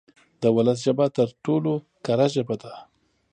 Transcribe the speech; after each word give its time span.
د 0.41 0.43
ولس 0.55 0.79
ژبه 0.85 1.05
تر 1.17 1.27
ټولو 1.45 1.73
کره 2.05 2.27
ژبه 2.35 2.55
ده. 2.63 2.73